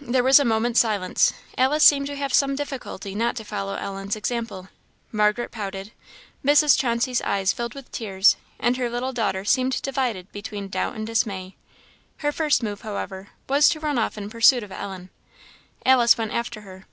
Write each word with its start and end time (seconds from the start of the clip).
There 0.00 0.24
was 0.24 0.40
a 0.40 0.46
moment's 0.46 0.80
silence. 0.80 1.34
Alice 1.58 1.84
seemed 1.84 2.06
to 2.06 2.16
have 2.16 2.32
some 2.32 2.54
difficulty 2.56 3.14
not 3.14 3.36
to 3.36 3.44
follow 3.44 3.74
Ellen's 3.76 4.16
example. 4.16 4.70
Margaret 5.12 5.50
pouted; 5.50 5.92
Mrs. 6.42 6.74
Chauncey's 6.78 7.20
eyes 7.20 7.52
filled 7.52 7.74
with 7.74 7.92
tears 7.92 8.38
and 8.58 8.78
her 8.78 8.88
little 8.88 9.12
daughter 9.12 9.44
seemed 9.44 9.82
divided 9.82 10.32
between 10.32 10.68
doubt 10.68 10.94
and 10.96 11.06
dismay. 11.06 11.54
Her 12.16 12.32
first 12.32 12.62
move, 12.62 12.80
however, 12.80 13.28
was 13.46 13.68
to 13.68 13.80
run 13.80 13.98
off 13.98 14.16
in 14.16 14.30
pursuit 14.30 14.62
of 14.62 14.72
Ellen. 14.72 15.10
Alice 15.84 16.16
went 16.16 16.32
after 16.32 16.62
her. 16.62 16.86